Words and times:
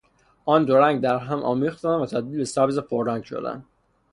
آن 0.45 0.65
دو 0.65 0.77
رنگ 0.77 1.01
درهم 1.01 1.43
آمیختند 1.43 2.01
و 2.01 2.05
تبدیل 2.05 2.37
به 2.37 2.45
سبز 2.45 2.79
پررنگ 2.79 3.23
شدند. 3.23 3.65